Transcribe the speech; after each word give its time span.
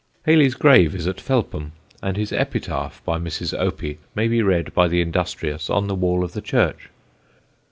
Hayley's 0.25 0.55
grave 0.55 0.95
is 0.95 1.05
at 1.05 1.19
Felpham, 1.21 1.73
and 2.01 2.17
his 2.17 2.31
epitaph 2.33 3.03
by 3.05 3.19
Mrs. 3.19 3.55
Opie 3.59 3.99
may 4.15 4.27
be 4.27 4.41
read 4.41 4.73
by 4.73 4.87
the 4.87 4.99
industrious 4.99 5.69
on 5.69 5.85
the 5.85 5.93
wall 5.93 6.23
of 6.23 6.33
the 6.33 6.41
church. 6.41 6.89